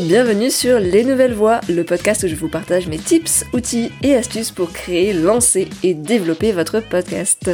bienvenue 0.00 0.50
sur 0.50 0.78
Les 0.78 1.02
Nouvelles 1.02 1.34
Voix, 1.34 1.60
le 1.68 1.82
podcast 1.82 2.22
où 2.22 2.28
je 2.28 2.34
vous 2.36 2.48
partage 2.48 2.86
mes 2.86 2.98
tips, 2.98 3.44
outils 3.52 3.90
et 4.02 4.14
astuces 4.14 4.52
pour 4.52 4.72
créer, 4.72 5.12
lancer 5.12 5.68
et 5.82 5.94
développer 5.94 6.52
votre 6.52 6.80
podcast. 6.80 7.50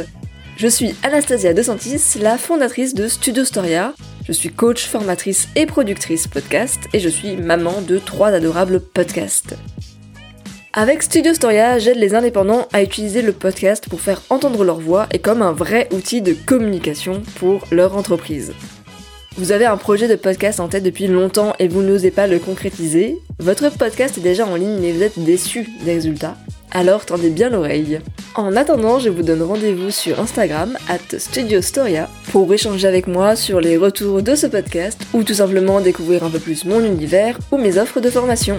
Je 0.55 0.67
suis 0.67 0.93
Anastasia 1.01 1.53
De 1.53 1.63
Santis, 1.63 2.19
la 2.21 2.37
fondatrice 2.37 2.93
de 2.93 3.07
Studio 3.07 3.45
Storia. 3.45 3.93
Je 4.27 4.31
suis 4.31 4.49
coach, 4.49 4.85
formatrice 4.85 5.47
et 5.55 5.65
productrice 5.65 6.27
podcast 6.27 6.79
et 6.93 6.99
je 6.99 7.09
suis 7.09 7.35
maman 7.35 7.81
de 7.81 7.97
trois 7.97 8.29
adorables 8.29 8.79
podcasts. 8.79 9.55
Avec 10.73 11.01
Studio 11.03 11.33
Storia, 11.33 11.79
j'aide 11.79 11.97
les 11.97 12.13
indépendants 12.13 12.67
à 12.73 12.83
utiliser 12.83 13.21
le 13.21 13.31
podcast 13.31 13.89
pour 13.89 14.01
faire 14.01 14.21
entendre 14.29 14.63
leur 14.63 14.79
voix 14.79 15.07
et 15.11 15.19
comme 15.19 15.41
un 15.41 15.53
vrai 15.53 15.87
outil 15.91 16.21
de 16.21 16.33
communication 16.33 17.23
pour 17.39 17.65
leur 17.71 17.97
entreprise. 17.97 18.53
Vous 19.37 19.51
avez 19.51 19.65
un 19.65 19.75
projet 19.75 20.07
de 20.07 20.15
podcast 20.15 20.61
en 20.61 20.69
tête 20.69 20.83
depuis 20.83 21.07
longtemps 21.07 21.53
et 21.59 21.67
vous 21.67 21.81
n'osez 21.81 22.09
pas 22.09 22.25
le 22.25 22.39
concrétiser, 22.39 23.17
votre 23.39 23.69
podcast 23.69 24.17
est 24.17 24.21
déjà 24.21 24.47
en 24.47 24.55
ligne 24.55 24.79
mais 24.79 24.93
vous 24.93 25.03
êtes 25.03 25.19
déçu 25.19 25.67
des 25.83 25.95
résultats, 25.95 26.37
alors 26.71 27.05
tendez 27.05 27.29
bien 27.29 27.49
l'oreille. 27.49 27.99
En 28.35 28.55
attendant, 28.55 28.97
je 28.97 29.09
vous 29.09 29.23
donne 29.23 29.41
rendez-vous 29.41 29.91
sur 29.91 30.21
Instagram, 30.21 30.77
at 30.87 31.19
Studio 31.19 31.61
Storia, 31.61 32.09
pour 32.31 32.53
échanger 32.53 32.87
avec 32.87 33.07
moi 33.07 33.35
sur 33.35 33.59
les 33.59 33.75
retours 33.75 34.21
de 34.21 34.35
ce 34.35 34.47
podcast 34.47 35.01
ou 35.13 35.23
tout 35.23 35.33
simplement 35.33 35.81
découvrir 35.81 36.23
un 36.23 36.29
peu 36.29 36.39
plus 36.39 36.63
mon 36.63 36.79
univers 36.79 37.37
ou 37.51 37.57
mes 37.57 37.77
offres 37.77 37.99
de 37.99 38.09
formation. 38.09 38.57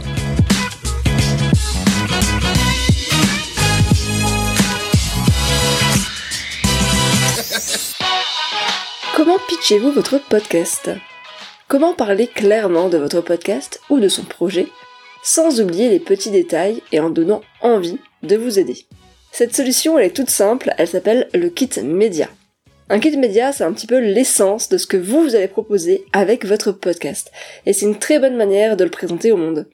Comment 9.27 9.41
pitchez-vous 9.49 9.91
votre 9.91 10.19
podcast? 10.19 10.89
Comment 11.67 11.95
parler 11.95 12.29
clairement 12.29 12.89
de 12.89 12.97
votre 12.97 13.21
podcast 13.23 13.81
ou 13.91 13.99
de 13.99 14.07
son 14.07 14.23
projet 14.23 14.69
sans 15.25 15.61
oublier 15.61 15.89
les 15.89 15.99
petits 15.99 16.31
détails 16.31 16.81
et 16.93 17.01
en 17.01 17.11
donnant 17.11 17.41
envie 17.61 17.99
de 18.23 18.37
vous 18.37 18.61
aider? 18.61 18.87
Cette 19.33 19.53
solution 19.53 19.99
elle 19.99 20.07
est 20.07 20.17
toute 20.17 20.31
simple, 20.31 20.73
elle 20.79 20.87
s'appelle 20.87 21.29
le 21.35 21.49
kit 21.49 21.69
média. 21.83 22.29
Un 22.89 23.01
kit 23.01 23.17
média, 23.17 23.51
c'est 23.51 23.65
un 23.65 23.73
petit 23.73 23.89
peu 23.89 23.99
l'essence 23.99 24.69
de 24.69 24.79
ce 24.79 24.87
que 24.87 24.97
vous, 24.97 25.23
vous 25.23 25.35
allez 25.35 25.49
proposer 25.49 26.05
avec 26.13 26.47
votre 26.47 26.71
podcast. 26.71 27.33
Et 27.67 27.73
c'est 27.73 27.87
une 27.87 27.99
très 27.99 28.21
bonne 28.21 28.37
manière 28.37 28.77
de 28.77 28.85
le 28.85 28.91
présenter 28.91 29.33
au 29.33 29.37
monde. 29.37 29.67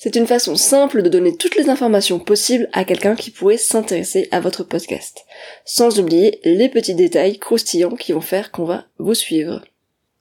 C'est 0.00 0.14
une 0.14 0.28
façon 0.28 0.54
simple 0.54 1.02
de 1.02 1.08
donner 1.08 1.36
toutes 1.36 1.56
les 1.56 1.68
informations 1.68 2.20
possibles 2.20 2.68
à 2.72 2.84
quelqu'un 2.84 3.16
qui 3.16 3.32
pourrait 3.32 3.56
s'intéresser 3.56 4.28
à 4.30 4.38
votre 4.38 4.62
podcast, 4.62 5.24
sans 5.64 5.98
oublier 5.98 6.40
les 6.44 6.68
petits 6.68 6.94
détails 6.94 7.38
croustillants 7.38 7.96
qui 7.96 8.12
vont 8.12 8.20
faire 8.20 8.52
qu'on 8.52 8.64
va 8.64 8.86
vous 8.98 9.14
suivre. 9.14 9.64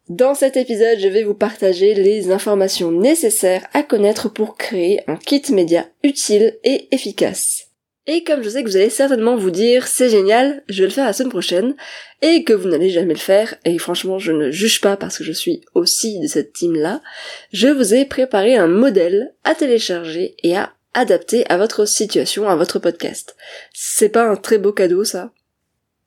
Dans 0.09 0.33
cet 0.33 0.57
épisode, 0.57 0.97
je 0.99 1.07
vais 1.07 1.23
vous 1.23 1.35
partager 1.35 1.93
les 1.93 2.31
informations 2.31 2.91
nécessaires 2.91 3.67
à 3.73 3.83
connaître 3.83 4.29
pour 4.29 4.57
créer 4.57 5.01
un 5.07 5.15
kit 5.15 5.43
média 5.51 5.85
utile 6.01 6.57
et 6.63 6.87
efficace. 6.91 7.66
Et 8.09 8.23
comme 8.23 8.41
je 8.41 8.49
sais 8.49 8.63
que 8.63 8.69
vous 8.69 8.77
allez 8.77 8.89
certainement 8.89 9.35
vous 9.35 9.51
dire 9.51 9.85
c'est 9.85 10.09
génial, 10.09 10.63
je 10.69 10.81
vais 10.81 10.87
le 10.87 10.93
faire 10.93 11.05
la 11.05 11.11
semaine 11.11 11.29
prochaine, 11.29 11.75
et 12.21 12.45
que 12.45 12.53
vous 12.53 12.69
n'allez 12.69 12.89
jamais 12.89 13.13
le 13.13 13.19
faire, 13.19 13.55
et 13.65 13.77
franchement 13.77 14.17
je 14.17 14.31
ne 14.31 14.49
juge 14.49 14.79
pas 14.79 14.95
parce 14.95 15.17
que 15.17 15.25
je 15.25 15.33
suis 15.33 15.61
aussi 15.73 16.19
de 16.21 16.27
cette 16.27 16.53
team 16.53 16.73
là, 16.73 17.01
je 17.51 17.67
vous 17.67 17.93
ai 17.93 18.05
préparé 18.05 18.55
un 18.55 18.67
modèle 18.67 19.33
à 19.43 19.55
télécharger 19.55 20.35
et 20.41 20.55
à 20.55 20.73
adapter 20.93 21.45
à 21.49 21.57
votre 21.57 21.85
situation, 21.85 22.47
à 22.47 22.55
votre 22.55 22.79
podcast. 22.79 23.35
C'est 23.73 24.09
pas 24.09 24.23
un 24.23 24.37
très 24.37 24.57
beau 24.57 24.71
cadeau 24.71 25.03
ça? 25.03 25.31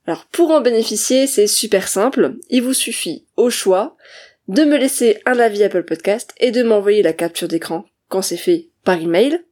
Alors 0.06 0.24
pour 0.32 0.50
en 0.50 0.62
bénéficier, 0.62 1.26
c'est 1.26 1.46
super 1.46 1.86
simple, 1.86 2.32
il 2.48 2.62
vous 2.62 2.74
suffit 2.74 3.26
au 3.36 3.50
choix 3.50 3.96
de 4.48 4.64
me 4.64 4.78
laisser 4.78 5.20
un 5.26 5.38
avis 5.38 5.62
Apple 5.62 5.84
Podcast 5.84 6.32
et 6.38 6.50
de 6.50 6.62
m'envoyer 6.62 7.02
la 7.02 7.12
capture 7.12 7.46
d'écran 7.46 7.84
quand 8.08 8.22
c'est 8.22 8.38
fait 8.38 8.68
par 8.84 9.00
email 9.00 9.44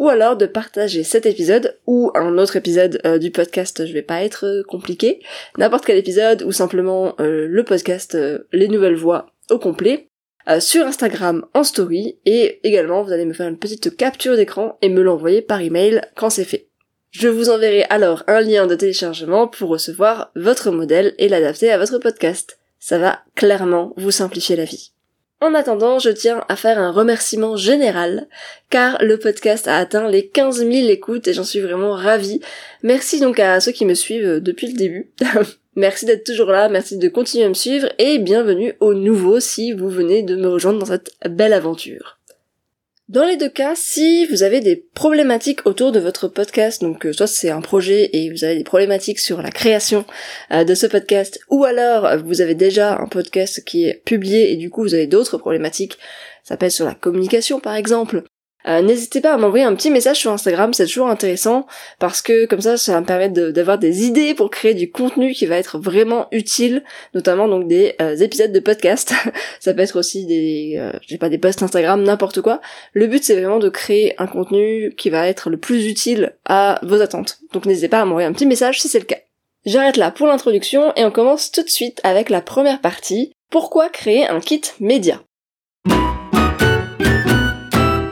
ou 0.00 0.08
alors 0.08 0.34
de 0.36 0.46
partager 0.46 1.04
cet 1.04 1.26
épisode 1.26 1.78
ou 1.86 2.10
un 2.14 2.38
autre 2.38 2.56
épisode 2.56 3.00
euh, 3.04 3.18
du 3.18 3.30
podcast, 3.30 3.86
je 3.86 3.92
vais 3.92 4.02
pas 4.02 4.24
être 4.24 4.46
euh, 4.46 4.62
compliqué, 4.66 5.20
n'importe 5.58 5.84
quel 5.84 5.98
épisode 5.98 6.42
ou 6.42 6.52
simplement 6.52 7.14
euh, 7.20 7.46
le 7.46 7.64
podcast 7.64 8.16
Les 8.50 8.68
Nouvelles 8.68 8.96
Voix 8.96 9.26
au 9.50 9.58
complet 9.58 10.08
sur 10.58 10.84
Instagram 10.84 11.44
en 11.54 11.62
story 11.62 12.18
et 12.24 12.66
également 12.66 13.02
vous 13.02 13.12
allez 13.12 13.26
me 13.26 13.34
faire 13.34 13.46
une 13.46 13.58
petite 13.58 13.96
capture 13.96 14.36
d'écran 14.36 14.78
et 14.82 14.88
me 14.88 15.02
l'envoyer 15.02 15.42
par 15.42 15.60
email 15.60 16.00
quand 16.16 16.30
c'est 16.30 16.44
fait. 16.44 16.66
Je 17.10 17.28
vous 17.28 17.50
enverrai 17.50 17.84
alors 17.90 18.24
un 18.26 18.40
lien 18.40 18.66
de 18.66 18.74
téléchargement 18.74 19.46
pour 19.46 19.68
recevoir 19.68 20.32
votre 20.34 20.70
modèle 20.70 21.14
et 21.18 21.28
l'adapter 21.28 21.70
à 21.70 21.78
votre 21.78 21.98
podcast. 21.98 22.58
Ça 22.80 22.98
va 22.98 23.20
clairement 23.36 23.92
vous 23.96 24.10
simplifier 24.10 24.56
la 24.56 24.64
vie. 24.64 24.92
En 25.42 25.54
attendant, 25.54 25.98
je 25.98 26.10
tiens 26.10 26.44
à 26.48 26.56
faire 26.56 26.78
un 26.78 26.90
remerciement 26.90 27.56
général, 27.56 28.28
car 28.68 29.02
le 29.02 29.18
podcast 29.18 29.66
a 29.68 29.78
atteint 29.78 30.06
les 30.06 30.26
15 30.26 30.58
000 30.58 30.88
écoutes 30.90 31.28
et 31.28 31.32
j'en 31.32 31.44
suis 31.44 31.60
vraiment 31.60 31.92
ravie. 31.92 32.40
Merci 32.82 33.20
donc 33.20 33.38
à 33.38 33.58
ceux 33.60 33.72
qui 33.72 33.86
me 33.86 33.94
suivent 33.94 34.40
depuis 34.40 34.66
le 34.66 34.76
début. 34.76 35.10
merci 35.76 36.04
d'être 36.04 36.24
toujours 36.24 36.50
là, 36.50 36.68
merci 36.68 36.98
de 36.98 37.08
continuer 37.08 37.46
à 37.46 37.48
me 37.48 37.54
suivre 37.54 37.88
et 37.98 38.18
bienvenue 38.18 38.74
aux 38.80 38.92
nouveaux 38.92 39.40
si 39.40 39.72
vous 39.72 39.88
venez 39.88 40.22
de 40.22 40.36
me 40.36 40.48
rejoindre 40.48 40.80
dans 40.80 40.86
cette 40.86 41.12
belle 41.26 41.54
aventure. 41.54 42.19
Dans 43.10 43.24
les 43.24 43.36
deux 43.36 43.48
cas, 43.48 43.72
si 43.74 44.24
vous 44.26 44.44
avez 44.44 44.60
des 44.60 44.76
problématiques 44.76 45.66
autour 45.66 45.90
de 45.90 45.98
votre 45.98 46.28
podcast, 46.28 46.80
donc 46.80 47.06
euh, 47.06 47.12
soit 47.12 47.26
c'est 47.26 47.50
un 47.50 47.60
projet 47.60 48.08
et 48.12 48.30
vous 48.30 48.44
avez 48.44 48.54
des 48.54 48.62
problématiques 48.62 49.18
sur 49.18 49.42
la 49.42 49.50
création 49.50 50.04
euh, 50.52 50.62
de 50.62 50.76
ce 50.76 50.86
podcast, 50.86 51.40
ou 51.50 51.64
alors 51.64 52.06
euh, 52.06 52.18
vous 52.18 52.40
avez 52.40 52.54
déjà 52.54 53.00
un 53.00 53.08
podcast 53.08 53.64
qui 53.64 53.84
est 53.84 54.00
publié 54.04 54.52
et 54.52 54.56
du 54.56 54.70
coup 54.70 54.82
vous 54.82 54.94
avez 54.94 55.08
d'autres 55.08 55.38
problématiques, 55.38 55.98
ça 56.44 56.56
peut 56.56 56.66
être 56.66 56.72
sur 56.72 56.86
la 56.86 56.94
communication 56.94 57.58
par 57.58 57.74
exemple, 57.74 58.22
euh, 58.68 58.82
n'hésitez 58.82 59.20
pas 59.20 59.32
à 59.32 59.36
m'envoyer 59.38 59.64
un 59.64 59.74
petit 59.74 59.90
message 59.90 60.18
sur 60.18 60.30
Instagram, 60.30 60.74
c'est 60.74 60.86
toujours 60.86 61.08
intéressant 61.08 61.66
parce 61.98 62.20
que 62.20 62.46
comme 62.46 62.60
ça, 62.60 62.76
ça 62.76 62.92
va 62.92 63.00
me 63.00 63.06
permettre 63.06 63.50
d'avoir 63.50 63.78
des 63.78 64.04
idées 64.04 64.34
pour 64.34 64.50
créer 64.50 64.74
du 64.74 64.90
contenu 64.90 65.32
qui 65.32 65.46
va 65.46 65.56
être 65.56 65.78
vraiment 65.78 66.28
utile, 66.30 66.84
notamment 67.14 67.48
donc 67.48 67.68
des 67.68 67.94
euh, 68.00 68.16
épisodes 68.16 68.52
de 68.52 68.60
podcast. 68.60 69.14
ça 69.60 69.72
peut 69.72 69.80
être 69.80 69.98
aussi 69.98 70.26
des, 70.26 70.74
euh, 70.78 70.92
j'ai 71.06 71.18
pas 71.18 71.30
des 71.30 71.38
posts 71.38 71.62
Instagram, 71.62 72.02
n'importe 72.02 72.42
quoi. 72.42 72.60
Le 72.92 73.06
but 73.06 73.24
c'est 73.24 73.34
vraiment 73.34 73.58
de 73.58 73.70
créer 73.70 74.14
un 74.20 74.26
contenu 74.26 74.94
qui 74.96 75.08
va 75.08 75.26
être 75.28 75.48
le 75.48 75.56
plus 75.56 75.86
utile 75.86 76.34
à 76.44 76.80
vos 76.82 77.00
attentes. 77.00 77.38
Donc 77.52 77.64
n'hésitez 77.64 77.88
pas 77.88 78.00
à 78.00 78.04
m'envoyer 78.04 78.28
un 78.28 78.32
petit 78.32 78.46
message 78.46 78.80
si 78.80 78.88
c'est 78.88 78.98
le 79.00 79.06
cas. 79.06 79.18
J'arrête 79.64 79.96
là 79.96 80.10
pour 80.10 80.26
l'introduction 80.26 80.92
et 80.96 81.04
on 81.04 81.10
commence 81.10 81.50
tout 81.50 81.62
de 81.62 81.68
suite 81.68 82.00
avec 82.02 82.30
la 82.30 82.40
première 82.40 82.80
partie. 82.80 83.32
Pourquoi 83.50 83.88
créer 83.88 84.26
un 84.26 84.40
kit 84.40 84.62
média? 84.80 85.20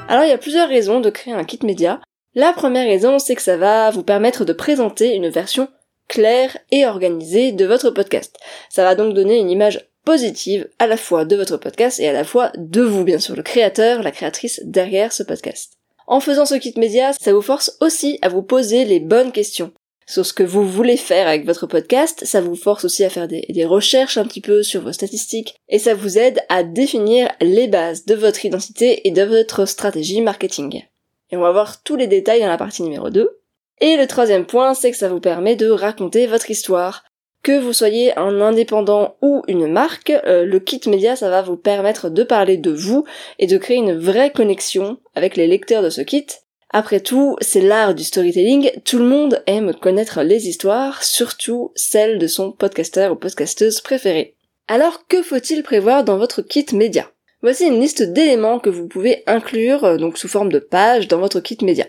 Alors 0.09 0.25
il 0.25 0.31
y 0.31 0.33
a 0.33 0.39
plusieurs 0.39 0.69
raisons 0.69 1.01
de 1.01 1.11
créer 1.11 1.35
un 1.35 1.45
kit 1.45 1.61
média. 1.63 2.01
La 2.35 2.53
première 2.53 2.87
raison, 2.87 3.19
c'est 3.19 3.35
que 3.35 3.43
ça 3.43 3.57
va 3.57 3.91
vous 3.91 4.03
permettre 4.03 4.45
de 4.45 4.53
présenter 4.53 5.15
une 5.15 5.29
version 5.29 5.69
claire 6.09 6.57
et 6.71 6.87
organisée 6.87 7.53
de 7.53 7.67
votre 7.67 7.91
podcast. 7.91 8.37
Ça 8.71 8.85
va 8.85 8.95
donc 8.95 9.15
donner 9.15 9.39
une 9.39 9.51
image 9.51 9.87
positive 10.05 10.69
à 10.79 10.87
la 10.87 10.97
fois 10.97 11.27
de 11.27 11.37
votre 11.37 11.59
podcast 11.59 12.01
et 12.01 12.09
à 12.09 12.13
la 12.13 12.25
fois 12.25 12.51
de 12.57 12.81
vous, 12.81 13.05
bien 13.05 13.19
sûr, 13.19 13.37
le 13.37 13.43
créateur, 13.43 14.03
la 14.03 14.11
créatrice 14.11 14.63
derrière 14.65 15.13
ce 15.13 15.23
podcast. 15.23 15.75
En 16.07 16.21
faisant 16.21 16.47
ce 16.47 16.55
kit 16.55 16.73
média, 16.79 17.13
ça 17.13 17.35
vous 17.35 17.43
force 17.43 17.77
aussi 17.83 18.19
à 18.23 18.31
vous 18.31 18.43
poser 18.43 18.87
les 18.87 19.01
bonnes 19.01 19.33
questions 19.33 19.73
sur 20.09 20.25
ce 20.25 20.33
que 20.33 20.43
vous 20.43 20.67
voulez 20.67 20.97
faire 20.97 21.29
avec 21.29 21.45
votre 21.45 21.67
podcast, 21.67 22.25
ça 22.25 22.41
vous 22.41 22.57
force 22.57 22.87
aussi 22.87 23.05
à 23.05 23.11
faire 23.11 23.29
des, 23.29 23.65
recherches 23.67 24.17
un 24.17 24.25
petit 24.25 24.41
peu 24.41 24.63
sur 24.63 24.81
vos 24.81 24.93
statistiques, 24.93 25.57
et 25.69 25.79
ça 25.79 25.95
vous 25.95 26.17
aide 26.17 26.41
à 26.49 26.63
définir 26.63 27.31
les 27.43 27.69
bases 27.69 28.07
de 28.07 28.15
votre 28.15 28.47
identité 28.47 29.07
et 29.07 29.11
de 29.11 29.23
votre 29.23 29.67
stratégie 29.67 30.23
marketing. 30.23 30.83
Et 31.31 31.37
on 31.37 31.43
va 31.43 31.53
voir 31.53 31.83
tous 31.83 31.97
les 31.97 32.07
détails 32.07 32.41
dans 32.41 32.49
la 32.49 32.57
partie 32.57 32.83
numéro 32.83 33.11
2. 33.11 33.39
Et 33.83 33.97
le 33.99 34.07
troisième 34.07 34.47
point, 34.47 34.73
c'est 34.73 34.91
que 34.91 34.97
ça 34.97 35.11
vous 35.11 35.21
permet 35.21 35.57
de 35.57 35.69
raconter 35.69 36.27
votre 36.27 36.51
histoire. 36.51 37.05
Que 37.43 37.59
vous 37.59 37.75
soyez 37.75 38.17
un 38.19 38.41
indépendant 38.41 39.17
ou 39.21 39.43
une 39.47 39.71
marque, 39.71 40.11
euh, 40.11 40.45
le 40.45 40.59
kit 40.59 40.81
média, 40.87 41.17
ça 41.17 41.29
va 41.29 41.43
vous 41.43 41.59
permettre 41.59 42.09
de 42.09 42.23
parler 42.23 42.57
de 42.57 42.71
vous 42.71 43.05
et 43.39 43.47
de 43.47 43.59
créer 43.59 43.77
une 43.77 43.97
vraie 43.97 44.33
connexion 44.33 44.99
avec 45.15 45.37
les 45.37 45.47
lecteurs 45.47 45.83
de 45.83 45.91
ce 45.91 46.01
kit 46.01 46.27
après 46.71 47.01
tout, 47.01 47.37
c'est 47.41 47.63
l'art 47.63 47.95
du 47.95 48.05
storytelling, 48.05 48.71
tout 48.85 48.99
le 48.99 49.07
monde 49.07 49.43
aime 49.47 49.73
connaître 49.75 50.23
les 50.23 50.49
histoires, 50.49 51.03
surtout 51.03 51.73
celles 51.75 52.19
de 52.19 52.27
son 52.27 52.53
podcasteur 52.53 53.13
ou 53.13 53.17
podcasteuse 53.17 53.81
préféré. 53.81 54.35
Alors 54.69 55.07
que 55.07 55.23
faut-il 55.23 55.63
prévoir 55.63 56.05
dans 56.05 56.19
votre 56.19 56.43
kit 56.43 56.67
média? 56.75 57.11
Voici 57.41 57.65
une 57.65 57.81
liste 57.81 58.03
d'éléments 58.03 58.59
que 58.59 58.69
vous 58.69 58.87
pouvez 58.87 59.23
inclure, 59.27 59.85
euh, 59.85 59.97
donc 59.97 60.19
sous 60.19 60.29
forme 60.29 60.53
de 60.53 60.59
pages, 60.59 61.09
dans 61.09 61.21
votre 61.21 61.41
kit 61.41 61.57
média. 61.63 61.87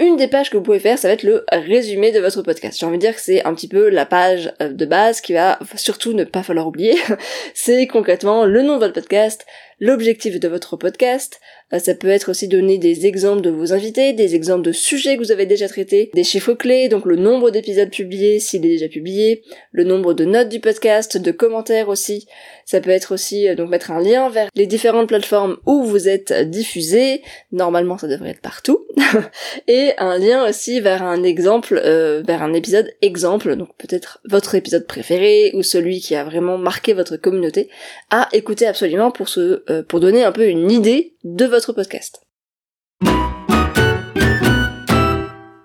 Une 0.00 0.16
des 0.16 0.28
pages 0.28 0.48
que 0.50 0.56
vous 0.56 0.62
pouvez 0.62 0.78
faire, 0.80 0.98
ça 0.98 1.08
va 1.08 1.14
être 1.14 1.24
le 1.24 1.44
résumé 1.52 2.10
de 2.10 2.20
votre 2.20 2.40
podcast. 2.40 2.80
J'ai 2.80 2.86
envie 2.86 2.96
de 2.96 3.02
dire 3.02 3.14
que 3.14 3.20
c'est 3.20 3.44
un 3.44 3.54
petit 3.54 3.68
peu 3.68 3.90
la 3.90 4.06
page 4.06 4.50
euh, 4.60 4.72
de 4.72 4.86
base 4.86 5.20
qui 5.20 5.34
va 5.34 5.58
surtout 5.76 6.14
ne 6.14 6.24
pas 6.24 6.42
falloir 6.42 6.66
oublier. 6.66 6.96
c'est 7.54 7.86
concrètement 7.86 8.46
le 8.46 8.62
nom 8.62 8.74
de 8.74 8.80
votre 8.80 8.94
podcast, 8.94 9.46
l'objectif 9.80 10.38
de 10.38 10.48
votre 10.48 10.76
podcast. 10.76 11.40
Euh, 11.72 11.78
ça 11.78 11.94
peut 11.94 12.08
être 12.08 12.30
aussi 12.30 12.48
donner 12.48 12.78
des 12.78 13.06
exemples 13.06 13.42
de 13.42 13.50
vos 13.50 13.72
invités, 13.72 14.12
des 14.12 14.34
exemples 14.34 14.62
de 14.62 14.72
sujets 14.72 15.16
que 15.16 15.22
vous 15.22 15.32
avez 15.32 15.46
déjà 15.46 15.68
traités, 15.68 16.10
des 16.14 16.24
chiffres 16.24 16.54
clés, 16.54 16.88
donc 16.88 17.04
le 17.06 17.16
nombre 17.16 17.50
d'épisodes 17.50 17.90
publiés 17.90 18.40
s'il 18.40 18.64
est 18.66 18.70
déjà 18.70 18.88
publié, 18.88 19.42
le 19.72 19.84
nombre 19.84 20.14
de 20.14 20.24
notes 20.24 20.48
du 20.48 20.60
podcast, 20.60 21.16
de 21.16 21.30
commentaires 21.30 21.88
aussi. 21.88 22.26
Ça 22.64 22.80
peut 22.80 22.90
être 22.90 23.12
aussi 23.12 23.48
euh, 23.48 23.54
donc 23.54 23.70
mettre 23.70 23.90
un 23.90 24.00
lien 24.00 24.28
vers 24.28 24.48
les 24.54 24.66
différentes 24.66 25.08
plateformes 25.08 25.56
où 25.66 25.82
vous 25.84 26.08
êtes 26.08 26.32
diffusé. 26.50 27.22
Normalement, 27.52 27.98
ça 27.98 28.08
devrait 28.08 28.30
être 28.30 28.40
partout. 28.40 28.86
et 29.68 29.92
un 29.98 30.18
lien 30.18 30.48
aussi 30.48 30.80
vers 30.80 31.02
un 31.02 31.22
exemple, 31.22 31.80
euh, 31.84 32.22
vers 32.26 32.42
un 32.42 32.52
épisode 32.52 32.92
exemple, 33.02 33.56
donc 33.56 33.68
peut-être 33.78 34.20
votre 34.24 34.54
épisode 34.54 34.86
préféré 34.86 35.52
ou 35.54 35.62
celui 35.62 36.00
qui 36.00 36.14
a 36.14 36.24
vraiment 36.24 36.58
marqué 36.58 36.92
votre 36.92 37.16
communauté, 37.16 37.68
à 38.10 38.28
écouter 38.32 38.66
absolument 38.66 39.10
pour 39.10 39.28
se, 39.28 39.82
pour 39.82 40.00
donner 40.00 40.24
un 40.24 40.32
peu 40.32 40.46
une 40.46 40.70
idée 40.70 41.14
de 41.24 41.44
votre 41.44 41.72
podcast. 41.72 42.22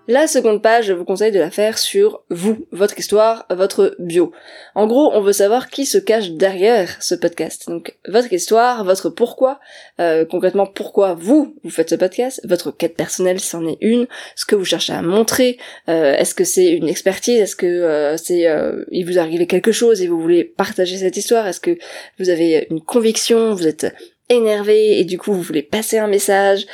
La 0.07 0.27
seconde 0.27 0.61
page, 0.61 0.85
je 0.85 0.93
vous 0.93 1.03
conseille 1.03 1.31
de 1.31 1.39
la 1.39 1.49
faire 1.49 1.79
sur 1.79 2.23
vous, 2.29 2.67
votre 2.71 2.99
histoire, 2.99 3.47
votre 3.49 3.95
bio. 3.97 4.31
En 4.75 4.85
gros, 4.85 5.11
on 5.15 5.21
veut 5.21 5.33
savoir 5.33 5.67
qui 5.71 5.87
se 5.87 5.97
cache 5.97 6.29
derrière 6.29 6.95
ce 7.01 7.15
podcast. 7.15 7.67
Donc, 7.67 7.97
votre 8.07 8.31
histoire, 8.31 8.83
votre 8.83 9.09
pourquoi, 9.09 9.59
euh, 9.99 10.23
concrètement 10.23 10.67
pourquoi 10.67 11.15
vous, 11.15 11.55
vous 11.63 11.69
faites 11.71 11.89
ce 11.89 11.95
podcast, 11.95 12.39
votre 12.43 12.69
quête 12.69 12.95
personnelle, 12.95 13.39
si 13.39 13.47
c'en 13.47 13.67
est 13.67 13.79
une, 13.81 14.05
ce 14.35 14.45
que 14.45 14.55
vous 14.55 14.63
cherchez 14.63 14.93
à 14.93 15.01
montrer, 15.01 15.57
euh, 15.89 16.15
est-ce 16.15 16.35
que 16.35 16.43
c'est 16.43 16.71
une 16.71 16.87
expertise, 16.87 17.39
est-ce 17.39 17.55
que 17.55 17.65
euh, 17.65 18.15
c'est, 18.15 18.45
il 18.91 19.05
vous 19.05 19.17
arrive 19.17 19.47
quelque 19.47 19.71
chose 19.71 20.03
et 20.03 20.07
vous 20.07 20.21
voulez 20.21 20.43
partager 20.43 20.97
cette 20.97 21.17
histoire, 21.17 21.47
est-ce 21.47 21.59
que 21.59 21.79
vous 22.19 22.29
avez 22.29 22.67
une 22.69 22.81
conviction, 22.81 23.55
vous 23.55 23.65
êtes 23.67 23.87
énervé 24.29 24.99
et 24.99 25.05
du 25.05 25.17
coup 25.17 25.33
vous 25.33 25.41
voulez 25.41 25.63
passer 25.63 25.97
un 25.97 26.07
message, 26.07 26.65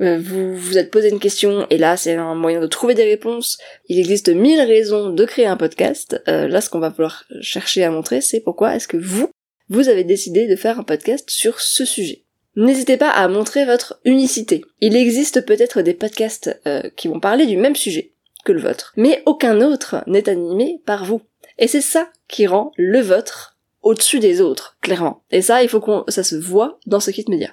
euh, 0.00 0.18
vous 0.18 0.56
vous 0.56 0.78
êtes 0.78 0.90
posé 0.90 1.08
une 1.08 1.18
question 1.18 1.66
et 1.70 1.78
là 1.78 1.96
c'est 1.96 2.14
un 2.14 2.34
moyen 2.34 2.60
de 2.60 2.66
trouver 2.66 2.94
des 2.94 3.04
réponses. 3.04 3.58
Il 3.88 3.98
existe 3.98 4.28
mille 4.28 4.60
raisons 4.60 5.10
de 5.10 5.24
créer 5.24 5.46
un 5.46 5.56
podcast. 5.56 6.20
Euh, 6.28 6.48
là 6.48 6.60
ce 6.60 6.70
qu'on 6.70 6.78
va 6.78 6.90
vouloir 6.90 7.24
chercher 7.40 7.84
à 7.84 7.90
montrer 7.90 8.20
c'est 8.20 8.40
pourquoi 8.40 8.76
est-ce 8.76 8.88
que 8.88 8.96
vous, 8.96 9.30
vous 9.68 9.88
avez 9.88 10.04
décidé 10.04 10.46
de 10.46 10.56
faire 10.56 10.78
un 10.78 10.84
podcast 10.84 11.30
sur 11.30 11.60
ce 11.60 11.84
sujet. 11.84 12.22
N'hésitez 12.56 12.96
pas 12.96 13.10
à 13.10 13.28
montrer 13.28 13.66
votre 13.66 14.00
unicité. 14.04 14.64
Il 14.80 14.96
existe 14.96 15.44
peut-être 15.44 15.82
des 15.82 15.92
podcasts 15.92 16.58
euh, 16.66 16.88
qui 16.96 17.08
vont 17.08 17.20
parler 17.20 17.46
du 17.46 17.58
même 17.58 17.76
sujet 17.76 18.12
que 18.46 18.52
le 18.52 18.60
vôtre, 18.60 18.94
mais 18.96 19.22
aucun 19.26 19.60
autre 19.60 20.02
n'est 20.06 20.28
animé 20.28 20.80
par 20.86 21.04
vous. 21.04 21.20
Et 21.58 21.68
c'est 21.68 21.82
ça 21.82 22.08
qui 22.28 22.46
rend 22.46 22.72
le 22.76 23.00
vôtre 23.00 23.55
au-dessus 23.86 24.18
des 24.18 24.40
autres, 24.40 24.76
clairement. 24.80 25.22
Et 25.30 25.42
ça, 25.42 25.62
il 25.62 25.68
faut 25.68 25.80
qu'on 25.80 26.04
ça 26.08 26.24
se 26.24 26.34
voit 26.34 26.80
dans 26.86 26.98
ce 26.98 27.12
kit 27.12 27.24
média. 27.28 27.50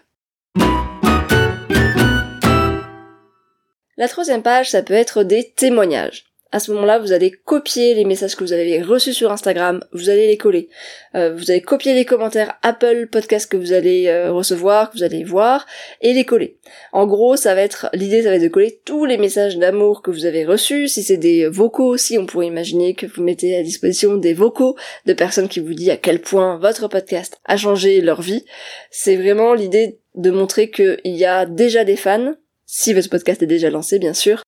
La 3.97 4.07
troisième 4.07 4.41
page, 4.41 4.71
ça 4.71 4.81
peut 4.81 4.95
être 4.95 5.21
des 5.23 5.53
témoignages. 5.55 6.32
À 6.53 6.59
ce 6.59 6.71
moment-là, 6.71 6.99
vous 6.99 7.13
allez 7.13 7.31
copier 7.31 7.95
les 7.95 8.05
messages 8.05 8.35
que 8.35 8.43
vous 8.43 8.53
avez 8.53 8.79
reçus 8.79 9.15
sur 9.15 9.31
Instagram, 9.31 9.83
vous 9.91 10.11
allez 10.11 10.27
les 10.27 10.37
coller. 10.37 10.69
Euh, 11.15 11.33
vous 11.33 11.49
allez 11.49 11.61
copier 11.61 11.95
les 11.95 12.05
commentaires 12.05 12.59
Apple 12.61 13.07
Podcast 13.11 13.51
que 13.51 13.57
vous 13.57 13.73
allez 13.73 14.05
euh, 14.05 14.31
recevoir, 14.31 14.91
que 14.91 14.97
vous 14.97 15.03
allez 15.03 15.23
voir, 15.23 15.65
et 16.01 16.13
les 16.13 16.25
coller. 16.25 16.57
En 16.91 17.07
gros, 17.07 17.37
ça 17.37 17.55
va 17.55 17.61
être 17.61 17.89
l'idée, 17.93 18.21
ça 18.21 18.29
va 18.29 18.35
être 18.35 18.43
de 18.43 18.49
coller 18.49 18.79
tous 18.85 19.05
les 19.05 19.17
messages 19.17 19.57
d'amour 19.57 20.03
que 20.03 20.11
vous 20.11 20.25
avez 20.25 20.45
reçus. 20.45 20.89
Si 20.89 21.01
c'est 21.01 21.17
des 21.17 21.47
vocaux 21.47 21.87
aussi, 21.87 22.19
on 22.19 22.27
pourrait 22.27 22.45
imaginer 22.45 22.93
que 22.93 23.07
vous 23.07 23.23
mettez 23.23 23.55
à 23.55 23.63
disposition 23.63 24.17
des 24.17 24.35
vocaux 24.35 24.77
de 25.07 25.13
personnes 25.13 25.49
qui 25.49 25.59
vous 25.59 25.73
disent 25.73 25.89
à 25.89 25.97
quel 25.97 26.21
point 26.21 26.59
votre 26.59 26.87
podcast 26.87 27.39
a 27.45 27.57
changé 27.57 27.99
leur 27.99 28.21
vie. 28.21 28.45
C'est 28.91 29.15
vraiment 29.15 29.55
l'idée 29.55 29.97
de 30.13 30.29
montrer 30.29 30.69
qu'il 30.69 30.99
y 31.03 31.25
a 31.25 31.47
déjà 31.47 31.83
des 31.83 31.95
fans, 31.95 32.35
si 32.67 32.93
votre 32.93 33.09
podcast 33.09 33.41
est 33.41 33.47
déjà 33.47 33.71
lancé 33.71 33.97
bien 33.97 34.13
sûr. 34.13 34.43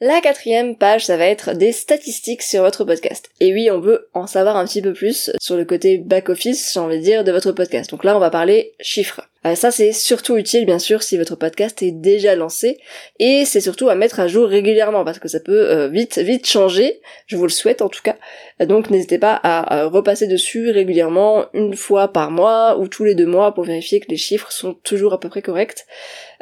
La 0.00 0.20
quatrième 0.20 0.76
page, 0.76 1.06
ça 1.06 1.16
va 1.16 1.26
être 1.26 1.54
des 1.54 1.72
statistiques 1.72 2.42
sur 2.42 2.62
votre 2.62 2.84
podcast. 2.84 3.30
Et 3.40 3.52
oui, 3.52 3.68
on 3.68 3.80
veut 3.80 4.08
en 4.14 4.28
savoir 4.28 4.56
un 4.56 4.64
petit 4.64 4.80
peu 4.80 4.92
plus 4.92 5.32
sur 5.40 5.56
le 5.56 5.64
côté 5.64 5.98
back-office, 5.98 6.72
j'ai 6.72 6.78
envie 6.78 6.98
de 6.98 7.02
dire, 7.02 7.24
de 7.24 7.32
votre 7.32 7.50
podcast. 7.50 7.90
Donc 7.90 8.04
là, 8.04 8.14
on 8.14 8.20
va 8.20 8.30
parler 8.30 8.74
chiffres. 8.80 9.28
Euh, 9.46 9.54
ça, 9.54 9.70
c'est 9.70 9.92
surtout 9.92 10.36
utile, 10.36 10.66
bien 10.66 10.78
sûr, 10.78 11.02
si 11.02 11.16
votre 11.16 11.36
podcast 11.36 11.82
est 11.82 11.92
déjà 11.92 12.34
lancé. 12.34 12.78
Et 13.18 13.44
c'est 13.44 13.60
surtout 13.60 13.88
à 13.88 13.94
mettre 13.94 14.20
à 14.20 14.28
jour 14.28 14.48
régulièrement, 14.48 15.04
parce 15.04 15.18
que 15.18 15.28
ça 15.28 15.40
peut 15.40 15.70
euh, 15.70 15.88
vite, 15.88 16.18
vite 16.18 16.46
changer. 16.46 17.00
Je 17.26 17.36
vous 17.36 17.44
le 17.44 17.50
souhaite, 17.50 17.82
en 17.82 17.88
tout 17.88 18.02
cas. 18.02 18.16
Donc, 18.60 18.90
n'hésitez 18.90 19.18
pas 19.18 19.38
à, 19.42 19.84
repasser 19.86 20.26
dessus 20.26 20.70
régulièrement, 20.70 21.46
une 21.54 21.74
fois 21.74 22.08
par 22.08 22.30
mois 22.30 22.78
ou 22.78 22.88
tous 22.88 23.04
les 23.04 23.14
deux 23.14 23.26
mois, 23.26 23.54
pour 23.54 23.64
vérifier 23.64 24.00
que 24.00 24.08
les 24.08 24.16
chiffres 24.16 24.50
sont 24.50 24.74
toujours 24.74 25.12
à 25.12 25.20
peu 25.20 25.28
près 25.28 25.42
corrects. 25.42 25.86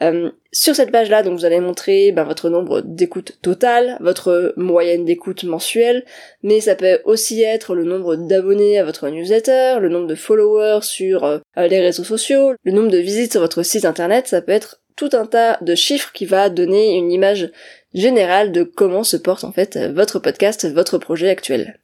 Euh, 0.02 0.30
sur 0.52 0.74
cette 0.74 0.90
page-là, 0.90 1.22
donc 1.22 1.38
vous 1.38 1.44
allez 1.44 1.60
montrer 1.60 2.12
ben, 2.12 2.24
votre 2.24 2.48
nombre 2.48 2.80
d'écoutes 2.80 3.38
totales, 3.42 3.96
votre 4.00 4.54
moyenne 4.56 5.04
d'écoute 5.04 5.44
mensuelle, 5.44 6.04
mais 6.42 6.60
ça 6.60 6.74
peut 6.74 7.00
aussi 7.04 7.42
être 7.42 7.74
le 7.74 7.84
nombre 7.84 8.16
d'abonnés 8.16 8.78
à 8.78 8.84
votre 8.84 9.08
newsletter, 9.08 9.76
le 9.80 9.88
nombre 9.88 10.06
de 10.06 10.14
followers 10.14 10.80
sur 10.82 11.24
euh, 11.24 11.38
les 11.56 11.80
réseaux 11.80 12.04
sociaux, 12.04 12.52
le 12.64 12.72
de 12.90 12.98
visites 12.98 13.32
sur 13.32 13.40
votre 13.40 13.62
site 13.62 13.84
internet, 13.84 14.28
ça 14.28 14.42
peut 14.42 14.52
être 14.52 14.80
tout 14.96 15.10
un 15.12 15.26
tas 15.26 15.58
de 15.60 15.74
chiffres 15.74 16.10
qui 16.12 16.26
va 16.26 16.48
donner 16.48 16.96
une 16.96 17.12
image 17.12 17.50
générale 17.94 18.52
de 18.52 18.62
comment 18.62 19.04
se 19.04 19.16
porte 19.16 19.44
en 19.44 19.52
fait 19.52 19.78
votre 19.92 20.18
podcast, 20.18 20.70
votre 20.72 20.98
projet 20.98 21.28
actuel. 21.28 21.78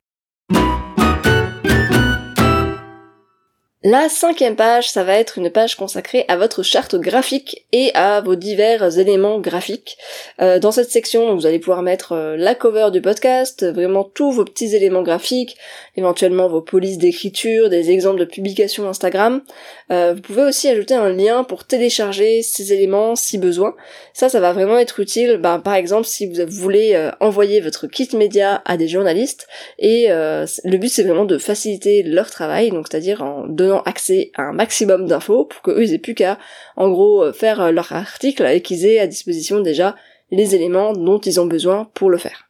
La 3.84 4.08
cinquième 4.08 4.54
page, 4.54 4.88
ça 4.88 5.02
va 5.02 5.18
être 5.18 5.38
une 5.38 5.50
page 5.50 5.74
consacrée 5.74 6.24
à 6.28 6.36
votre 6.36 6.62
charte 6.62 6.94
graphique 6.94 7.66
et 7.72 7.90
à 7.94 8.20
vos 8.20 8.36
divers 8.36 8.96
éléments 9.00 9.40
graphiques. 9.40 9.98
Euh, 10.40 10.60
dans 10.60 10.70
cette 10.70 10.92
section, 10.92 11.34
vous 11.34 11.46
allez 11.46 11.58
pouvoir 11.58 11.82
mettre 11.82 12.12
euh, 12.12 12.36
la 12.36 12.54
cover 12.54 12.90
du 12.92 13.00
podcast, 13.00 13.68
vraiment 13.68 14.04
tous 14.04 14.30
vos 14.30 14.44
petits 14.44 14.76
éléments 14.76 15.02
graphiques, 15.02 15.56
éventuellement 15.96 16.46
vos 16.46 16.60
polices 16.60 16.96
d'écriture, 16.96 17.70
des 17.70 17.90
exemples 17.90 18.20
de 18.20 18.24
publications 18.24 18.88
Instagram. 18.88 19.42
Euh, 19.90 20.14
vous 20.14 20.20
pouvez 20.20 20.44
aussi 20.44 20.68
ajouter 20.68 20.94
un 20.94 21.12
lien 21.12 21.42
pour 21.42 21.64
télécharger 21.64 22.42
ces 22.42 22.72
éléments 22.72 23.16
si 23.16 23.36
besoin. 23.36 23.74
Ça, 24.12 24.28
ça 24.28 24.38
va 24.38 24.52
vraiment 24.52 24.78
être 24.78 25.00
utile, 25.00 25.38
ben, 25.38 25.58
par 25.58 25.74
exemple, 25.74 26.06
si 26.06 26.32
vous 26.32 26.46
voulez 26.46 27.10
envoyer 27.18 27.60
votre 27.60 27.88
kit 27.88 28.08
média 28.16 28.62
à 28.64 28.76
des 28.76 28.86
journalistes. 28.86 29.48
Et 29.78 30.06
le 30.08 30.76
but, 30.76 30.88
c'est 30.88 31.02
vraiment 31.02 31.24
de 31.24 31.38
faciliter 31.38 32.02
leur 32.02 32.30
travail, 32.30 32.70
donc 32.70 32.86
c'est-à-dire 32.88 33.22
en 33.22 33.46
donnant 33.48 33.71
accès 33.80 34.30
à 34.34 34.42
un 34.42 34.52
maximum 34.52 35.06
d'infos 35.06 35.46
pour 35.46 35.62
qu'eux 35.62 35.82
ils 35.82 35.94
aient 35.94 35.98
plus 35.98 36.14
qu'à 36.14 36.38
en 36.76 36.90
gros 36.90 37.24
euh, 37.24 37.32
faire 37.32 37.60
euh, 37.60 37.70
leur 37.70 37.92
article 37.92 38.46
et 38.46 38.60
qu'ils 38.60 38.86
aient 38.86 38.98
à 38.98 39.06
disposition 39.06 39.60
déjà 39.60 39.96
les 40.30 40.54
éléments 40.54 40.92
dont 40.92 41.18
ils 41.18 41.40
ont 41.40 41.46
besoin 41.46 41.90
pour 41.94 42.10
le 42.10 42.18
faire. 42.18 42.48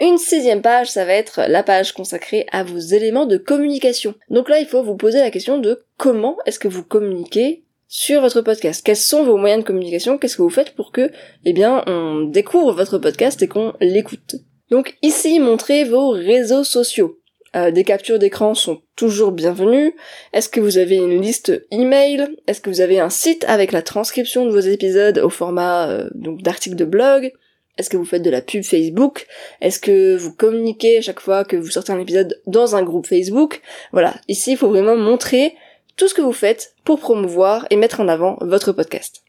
Une 0.00 0.18
sixième 0.18 0.62
page, 0.62 0.90
ça 0.90 1.04
va 1.04 1.12
être 1.12 1.42
la 1.46 1.62
page 1.62 1.92
consacrée 1.92 2.44
à 2.50 2.64
vos 2.64 2.78
éléments 2.78 3.26
de 3.26 3.36
communication. 3.36 4.14
Donc 4.30 4.48
là, 4.48 4.58
il 4.58 4.66
faut 4.66 4.82
vous 4.82 4.96
poser 4.96 5.20
la 5.20 5.30
question 5.30 5.58
de 5.58 5.84
comment 5.96 6.38
est-ce 6.44 6.58
que 6.58 6.66
vous 6.66 6.82
communiquez 6.82 7.62
sur 7.86 8.20
votre 8.20 8.40
podcast? 8.40 8.82
Quels 8.84 8.96
sont 8.96 9.22
vos 9.22 9.36
moyens 9.36 9.62
de 9.62 9.66
communication? 9.66 10.18
Qu'est-ce 10.18 10.38
que 10.38 10.42
vous 10.42 10.50
faites 10.50 10.74
pour 10.74 10.90
que, 10.90 11.12
eh 11.44 11.52
bien, 11.52 11.84
on 11.86 12.22
découvre 12.22 12.72
votre 12.72 12.98
podcast 12.98 13.40
et 13.42 13.48
qu'on 13.48 13.74
l'écoute? 13.80 14.34
Donc 14.70 14.96
ici, 15.02 15.38
montrez 15.38 15.84
vos 15.84 16.10
réseaux 16.10 16.64
sociaux. 16.64 17.21
Euh, 17.54 17.70
des 17.70 17.84
captures 17.84 18.18
d'écran 18.18 18.54
sont 18.54 18.80
toujours 18.96 19.32
bienvenues. 19.32 19.94
Est-ce 20.32 20.48
que 20.48 20.60
vous 20.60 20.78
avez 20.78 20.96
une 20.96 21.20
liste 21.20 21.66
email? 21.70 22.26
Est-ce 22.46 22.60
que 22.60 22.70
vous 22.70 22.80
avez 22.80 22.98
un 22.98 23.10
site 23.10 23.44
avec 23.46 23.72
la 23.72 23.82
transcription 23.82 24.46
de 24.46 24.50
vos 24.50 24.60
épisodes 24.60 25.18
au 25.18 25.28
format 25.28 25.88
euh, 25.88 26.08
donc 26.14 26.42
d'articles 26.42 26.76
de 26.76 26.84
blog? 26.84 27.32
Est-ce 27.78 27.90
que 27.90 27.96
vous 27.96 28.04
faites 28.04 28.22
de 28.22 28.30
la 28.30 28.42
pub 28.42 28.62
Facebook? 28.62 29.26
Est-ce 29.60 29.80
que 29.80 30.16
vous 30.16 30.32
communiquez 30.32 30.98
à 30.98 31.00
chaque 31.00 31.20
fois 31.20 31.44
que 31.44 31.56
vous 31.56 31.70
sortez 31.70 31.92
un 31.92 32.00
épisode 32.00 32.40
dans 32.46 32.76
un 32.76 32.82
groupe 32.82 33.06
Facebook? 33.06 33.62
Voilà, 33.92 34.14
ici 34.28 34.52
il 34.52 34.56
faut 34.56 34.68
vraiment 34.68 34.96
montrer 34.96 35.54
tout 35.96 36.08
ce 36.08 36.14
que 36.14 36.22
vous 36.22 36.32
faites 36.32 36.74
pour 36.84 37.00
promouvoir 37.00 37.66
et 37.70 37.76
mettre 37.76 38.00
en 38.00 38.08
avant 38.08 38.36
votre 38.40 38.72
podcast. 38.72 39.22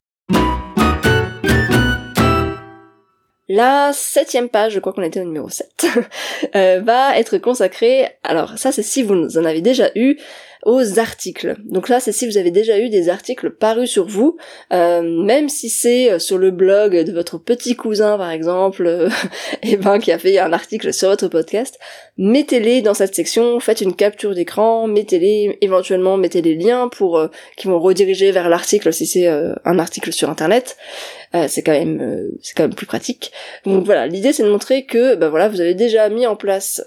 La 3.49 3.91
septième 3.93 4.47
page, 4.47 4.73
je 4.73 4.79
crois 4.79 4.93
qu'on 4.93 5.01
était 5.03 5.19
au 5.19 5.25
numéro 5.25 5.49
7, 5.49 5.87
euh, 6.55 6.81
va 6.81 7.17
être 7.19 7.37
consacrée, 7.39 8.07
alors 8.23 8.57
ça 8.57 8.71
c'est 8.71 8.83
si 8.83 9.03
vous 9.03 9.37
en 9.37 9.43
avez 9.43 9.61
déjà 9.61 9.89
eu, 9.95 10.17
aux 10.65 10.99
articles. 10.99 11.55
Donc 11.65 11.89
là, 11.89 11.99
c'est 11.99 12.11
si 12.11 12.25
vous 12.25 12.37
avez 12.37 12.51
déjà 12.51 12.79
eu 12.79 12.89
des 12.89 13.09
articles 13.09 13.51
parus 13.51 13.89
sur 13.89 14.07
vous, 14.07 14.37
euh, 14.71 15.01
même 15.01 15.49
si 15.49 15.69
c'est 15.69 16.11
euh, 16.11 16.19
sur 16.19 16.37
le 16.37 16.51
blog 16.51 16.97
de 17.03 17.11
votre 17.11 17.37
petit 17.37 17.75
cousin 17.75 18.17
par 18.17 18.31
exemple, 18.31 18.85
euh, 18.85 19.09
et 19.63 19.75
ben 19.75 19.99
qui 19.99 20.11
a 20.11 20.17
fait 20.17 20.39
un 20.39 20.53
article 20.53 20.93
sur 20.93 21.09
votre 21.09 21.27
podcast, 21.27 21.77
mettez-les 22.17 22.81
dans 22.81 22.93
cette 22.93 23.13
section, 23.13 23.59
faites 23.59 23.81
une 23.81 23.95
capture 23.95 24.33
d'écran, 24.33 24.87
mettez-les, 24.87 25.57
éventuellement 25.61 26.15
mettez 26.17 26.41
les 26.41 26.55
liens 26.55 26.87
pour 26.87 27.21
qui 27.57 27.67
vont 27.67 27.79
rediriger 27.79 28.31
vers 28.31 28.49
l'article 28.49 28.93
si 28.93 29.05
c'est 29.05 29.27
un 29.27 29.79
article 29.79 30.13
sur 30.13 30.29
internet. 30.29 30.77
c'est 31.47 31.63
quand 31.63 31.71
même 31.71 32.29
c'est 32.41 32.55
quand 32.55 32.63
même 32.63 32.75
plus 32.75 32.85
pratique. 32.85 33.31
Donc 33.65 33.85
voilà, 33.85 34.07
l'idée 34.07 34.33
c'est 34.33 34.43
de 34.43 34.49
montrer 34.49 34.85
que 34.85 35.15
ben 35.15 35.29
voilà, 35.29 35.49
vous 35.49 35.61
avez 35.61 35.73
déjà 35.73 36.09
mis 36.09 36.27
en 36.27 36.35
place 36.35 36.81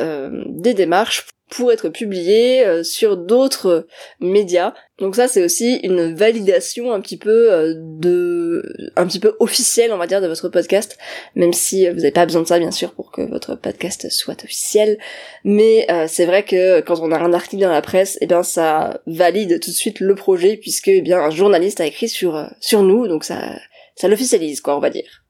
des 0.47 0.75
démarches 0.75 1.27
pour 1.51 1.73
être 1.73 1.89
publié 1.89 2.67
euh, 2.67 2.83
sur 2.83 3.17
d'autres 3.17 3.87
médias. 4.21 4.75
Donc 4.99 5.15
ça 5.15 5.29
c'est 5.29 5.45
aussi 5.45 5.77
une 5.83 6.15
validation 6.15 6.93
un 6.93 7.01
petit 7.01 7.17
peu 7.17 7.53
euh, 7.53 7.75
de 7.77 8.63
un 8.97 9.07
petit 9.07 9.21
peu 9.21 9.37
officielle 9.41 9.93
on 9.93 9.99
va 9.99 10.07
dire 10.07 10.23
de 10.23 10.27
votre 10.27 10.49
podcast 10.49 10.97
même 11.35 11.53
si 11.53 11.87
vous 11.89 11.97
n'avez 11.97 12.13
pas 12.13 12.25
besoin 12.25 12.43
de 12.43 12.47
ça 12.47 12.59
bien 12.59 12.71
sûr 12.71 12.95
pour 12.95 13.13
que 13.13 13.21
votre 13.21 13.57
podcast 13.57 14.11
soit 14.11 14.43
officiel 14.43 14.99
mais 15.45 15.87
euh, 15.91 16.07
c'est 16.09 16.25
vrai 16.25 16.45
que 16.45 16.81
quand 16.81 17.01
on 17.01 17.13
a 17.13 17.19
un 17.19 17.35
article 17.35 17.63
dans 17.63 17.71
la 17.71 17.83
presse 17.83 18.17
eh 18.23 18.27
bien 18.27 18.43
ça 18.43 19.03
valide 19.07 19.61
tout 19.61 19.71
de 19.71 19.77
suite 19.77 20.01
le 20.01 20.15
projet 20.15 20.57
puisque 20.57 20.89
eh 20.89 21.03
bien 21.03 21.19
un 21.19 21.31
journaliste 21.31 21.81
a 21.81 21.87
écrit 21.87 22.09
sur 22.09 22.49
sur 22.61 22.83
nous 22.83 23.07
donc 23.07 23.25
ça 23.25 23.59
ça 23.97 24.09
l'officialise 24.09 24.63
quoi 24.63 24.77
on 24.77 24.81
va 24.81 24.89
dire. 24.91 25.27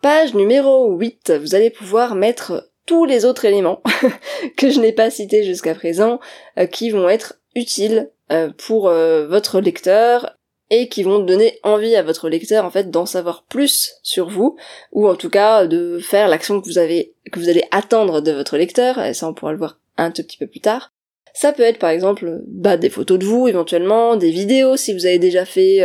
Page 0.00 0.32
numéro 0.34 0.96
8, 0.96 1.32
vous 1.40 1.56
allez 1.56 1.70
pouvoir 1.70 2.14
mettre 2.14 2.67
tous 2.88 3.04
les 3.04 3.26
autres 3.26 3.44
éléments 3.44 3.82
que 4.56 4.70
je 4.70 4.80
n'ai 4.80 4.92
pas 4.92 5.10
cités 5.10 5.44
jusqu'à 5.44 5.74
présent, 5.74 6.18
euh, 6.58 6.64
qui 6.64 6.88
vont 6.88 7.08
être 7.08 7.34
utiles 7.54 8.10
euh, 8.32 8.50
pour 8.56 8.88
euh, 8.88 9.28
votre 9.28 9.60
lecteur 9.60 10.34
et 10.70 10.88
qui 10.88 11.02
vont 11.02 11.18
donner 11.18 11.58
envie 11.62 11.94
à 11.96 12.02
votre 12.02 12.30
lecteur 12.30 12.64
en 12.64 12.70
fait 12.70 12.90
d'en 12.90 13.04
savoir 13.04 13.44
plus 13.44 13.92
sur 14.02 14.28
vous 14.28 14.56
ou 14.92 15.06
en 15.06 15.16
tout 15.16 15.30
cas 15.30 15.66
de 15.66 15.98
faire 15.98 16.28
l'action 16.28 16.60
que 16.60 16.66
vous 16.66 16.78
avez 16.78 17.14
que 17.30 17.38
vous 17.38 17.48
allez 17.48 17.64
attendre 17.70 18.20
de 18.20 18.32
votre 18.32 18.56
lecteur 18.56 18.98
et 19.02 19.14
ça 19.14 19.28
on 19.28 19.34
pourra 19.34 19.52
le 19.52 19.58
voir 19.58 19.78
un 19.96 20.10
tout 20.10 20.22
petit 20.22 20.36
peu 20.36 20.46
plus 20.46 20.60
tard 20.60 20.92
ça 21.32 21.52
peut 21.52 21.62
être 21.62 21.78
par 21.78 21.90
exemple 21.90 22.42
bah, 22.46 22.76
des 22.76 22.90
photos 22.90 23.18
de 23.18 23.24
vous 23.24 23.48
éventuellement, 23.48 24.16
des 24.16 24.30
vidéos 24.30 24.76
si 24.76 24.92
vous 24.92 25.06
avez 25.06 25.18
déjà 25.18 25.44
fait 25.44 25.82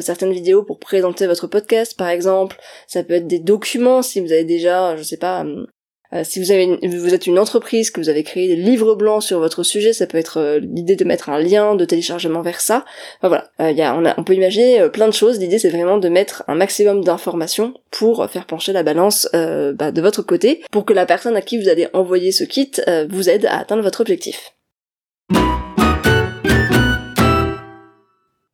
certaines 0.00 0.32
vidéos 0.32 0.62
pour 0.62 0.78
présenter 0.78 1.26
votre 1.26 1.46
podcast 1.46 1.94
par 1.96 2.08
exemple. 2.08 2.58
Ça 2.86 3.02
peut 3.02 3.14
être 3.14 3.26
des 3.26 3.40
documents 3.40 4.02
si 4.02 4.20
vous 4.20 4.32
avez 4.32 4.44
déjà, 4.44 4.96
je 4.96 5.02
sais 5.02 5.18
pas, 5.18 5.40
hum, 5.40 5.66
euh, 6.14 6.22
si 6.24 6.40
vous 6.40 6.50
avez 6.50 6.78
vous 6.86 7.14
êtes 7.14 7.26
une 7.26 7.38
entreprise, 7.38 7.90
que 7.90 8.00
vous 8.00 8.08
avez 8.08 8.22
créé 8.22 8.48
des 8.48 8.56
livres 8.56 8.94
blancs 8.94 9.22
sur 9.22 9.38
votre 9.38 9.62
sujet, 9.62 9.92
ça 9.92 10.06
peut 10.06 10.18
être 10.18 10.38
euh, 10.38 10.58
l'idée 10.58 10.96
de 10.96 11.04
mettre 11.04 11.28
un 11.28 11.38
lien 11.38 11.74
de 11.74 11.84
téléchargement 11.84 12.40
vers 12.40 12.60
ça. 12.60 12.84
Enfin, 13.18 13.28
voilà, 13.28 13.50
euh, 13.60 13.70
y 13.72 13.82
a, 13.82 13.94
on, 13.94 14.04
a, 14.04 14.14
on 14.18 14.24
peut 14.24 14.34
imaginer 14.34 14.88
plein 14.90 15.06
de 15.06 15.12
choses. 15.12 15.38
L'idée 15.38 15.58
c'est 15.58 15.68
vraiment 15.68 15.98
de 15.98 16.08
mettre 16.08 16.44
un 16.48 16.54
maximum 16.54 17.04
d'informations 17.04 17.74
pour 17.90 18.26
faire 18.30 18.46
pencher 18.46 18.72
la 18.72 18.82
balance 18.82 19.28
bah, 19.32 19.90
de 19.92 20.00
votre 20.00 20.22
côté, 20.22 20.62
pour 20.70 20.84
que 20.84 20.92
la 20.92 21.06
personne 21.06 21.36
à 21.36 21.42
qui 21.42 21.60
vous 21.60 21.68
allez 21.68 21.88
envoyer 21.92 22.32
ce 22.32 22.44
kit 22.44 22.70
vous 23.08 23.28
aide 23.28 23.46
à 23.46 23.58
atteindre 23.58 23.82
votre 23.82 24.00
objectif. 24.00 24.54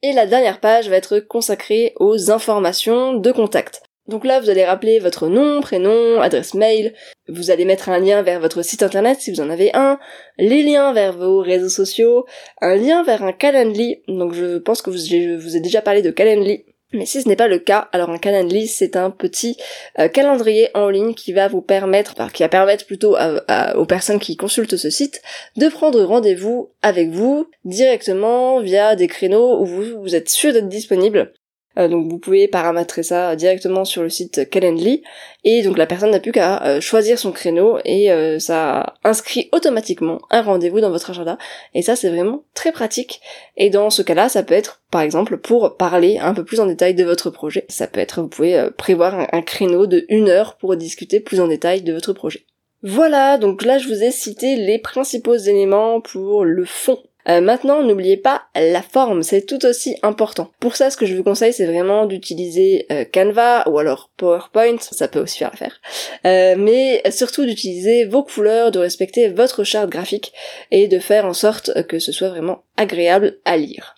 Et 0.02 0.12
la 0.12 0.26
dernière 0.26 0.60
page 0.60 0.88
va 0.88 0.96
être 0.96 1.18
consacrée 1.18 1.94
aux 1.96 2.30
informations 2.30 3.14
de 3.14 3.32
contact. 3.32 3.82
Donc 4.06 4.26
là, 4.26 4.38
vous 4.38 4.50
allez 4.50 4.64
rappeler 4.64 4.98
votre 4.98 5.28
nom, 5.28 5.62
prénom, 5.62 6.20
adresse 6.20 6.52
mail, 6.52 6.92
vous 7.28 7.50
allez 7.50 7.64
mettre 7.64 7.88
un 7.88 7.98
lien 7.98 8.22
vers 8.22 8.38
votre 8.38 8.62
site 8.62 8.82
internet 8.82 9.18
si 9.20 9.32
vous 9.32 9.40
en 9.40 9.48
avez 9.48 9.70
un, 9.74 9.98
les 10.36 10.62
liens 10.62 10.92
vers 10.92 11.16
vos 11.16 11.40
réseaux 11.40 11.70
sociaux, 11.70 12.26
un 12.60 12.76
lien 12.76 13.02
vers 13.02 13.22
un 13.22 13.32
Calendly, 13.32 14.02
donc 14.08 14.34
je 14.34 14.58
pense 14.58 14.82
que 14.82 14.92
je 14.92 15.36
vous 15.36 15.56
ai 15.56 15.60
déjà 15.60 15.80
parlé 15.80 16.02
de 16.02 16.10
Calendly, 16.10 16.66
mais 16.92 17.06
si 17.06 17.22
ce 17.22 17.28
n'est 17.28 17.34
pas 17.34 17.48
le 17.48 17.58
cas, 17.58 17.88
alors 17.92 18.10
un 18.10 18.18
Calendly 18.18 18.68
c'est 18.68 18.94
un 18.96 19.10
petit 19.10 19.56
euh, 19.98 20.08
calendrier 20.08 20.68
en 20.74 20.90
ligne 20.90 21.14
qui 21.14 21.32
va 21.32 21.48
vous 21.48 21.62
permettre, 21.62 22.14
qui 22.32 22.42
va 22.42 22.50
permettre 22.50 22.84
plutôt 22.84 23.16
aux 23.16 23.86
personnes 23.86 24.20
qui 24.20 24.36
consultent 24.36 24.76
ce 24.76 24.90
site 24.90 25.22
de 25.56 25.68
prendre 25.68 26.02
rendez-vous 26.02 26.70
avec 26.82 27.08
vous 27.08 27.48
directement 27.64 28.60
via 28.60 28.96
des 28.96 29.08
créneaux 29.08 29.62
où 29.62 29.66
vous 29.66 30.14
êtes 30.14 30.28
sûr 30.28 30.52
d'être 30.52 30.68
disponible. 30.68 31.32
Euh, 31.78 31.88
donc 31.88 32.10
vous 32.10 32.18
pouvez 32.18 32.48
paramétrer 32.48 33.02
ça 33.02 33.36
directement 33.36 33.84
sur 33.84 34.02
le 34.02 34.08
site 34.08 34.48
Calendly. 34.48 35.02
Et 35.44 35.62
donc 35.62 35.76
la 35.76 35.86
personne 35.86 36.10
n'a 36.10 36.20
plus 36.20 36.32
qu'à 36.32 36.62
euh, 36.64 36.80
choisir 36.80 37.18
son 37.18 37.32
créneau 37.32 37.78
et 37.84 38.10
euh, 38.10 38.38
ça 38.38 38.94
inscrit 39.04 39.48
automatiquement 39.52 40.20
un 40.30 40.42
rendez-vous 40.42 40.80
dans 40.80 40.90
votre 40.90 41.10
agenda. 41.10 41.38
Et 41.74 41.82
ça 41.82 41.96
c'est 41.96 42.10
vraiment 42.10 42.44
très 42.54 42.72
pratique. 42.72 43.20
Et 43.56 43.70
dans 43.70 43.90
ce 43.90 44.02
cas-là 44.02 44.28
ça 44.28 44.42
peut 44.42 44.54
être 44.54 44.82
par 44.90 45.02
exemple 45.02 45.36
pour 45.36 45.76
parler 45.76 46.18
un 46.18 46.34
peu 46.34 46.44
plus 46.44 46.60
en 46.60 46.66
détail 46.66 46.94
de 46.94 47.04
votre 47.04 47.30
projet. 47.30 47.66
Ça 47.68 47.86
peut 47.86 48.00
être 48.00 48.22
vous 48.22 48.28
pouvez 48.28 48.68
prévoir 48.76 49.26
un, 49.32 49.42
créneau 49.42 49.86
de 49.86 50.06
une 50.08 50.28
heure 50.28 50.56
pour 50.56 50.76
discuter 50.76 51.20
plus 51.20 51.40
en 51.40 51.48
détail 51.48 51.82
de 51.82 51.92
votre 51.92 52.12
projet. 52.12 52.46
Voilà, 52.82 53.38
donc 53.38 53.64
là 53.64 53.78
je 53.78 53.88
vous 53.88 54.02
ai 54.02 54.10
cité 54.10 54.56
les 54.56 54.78
principaux 54.78 55.36
éléments 55.36 56.00
pour 56.00 56.44
le 56.44 56.64
fond 56.64 56.98
euh, 57.28 57.40
maintenant, 57.40 57.82
n'oubliez 57.82 58.16
pas 58.16 58.42
la 58.54 58.82
forme, 58.82 59.22
c'est 59.22 59.46
tout 59.46 59.64
aussi 59.64 59.96
important. 60.02 60.50
Pour 60.60 60.76
ça, 60.76 60.90
ce 60.90 60.96
que 60.96 61.06
je 61.06 61.14
vous 61.14 61.22
conseille, 61.22 61.52
c'est 61.52 61.66
vraiment 61.66 62.06
d'utiliser 62.06 62.86
euh, 62.92 63.04
Canva 63.10 63.66
ou 63.68 63.78
alors 63.78 64.10
PowerPoint, 64.16 64.76
ça 64.78 65.08
peut 65.08 65.20
aussi 65.20 65.38
faire 65.38 65.50
l'affaire. 65.50 65.80
Euh, 66.26 66.54
mais 66.58 67.02
surtout 67.10 67.46
d'utiliser 67.46 68.04
vos 68.04 68.22
couleurs, 68.22 68.70
de 68.70 68.78
respecter 68.78 69.28
votre 69.28 69.64
charte 69.64 69.88
graphique 69.88 70.32
et 70.70 70.86
de 70.86 70.98
faire 70.98 71.24
en 71.24 71.32
sorte 71.32 71.86
que 71.86 71.98
ce 71.98 72.12
soit 72.12 72.28
vraiment 72.28 72.64
agréable 72.76 73.38
à 73.44 73.56
lire. 73.56 73.94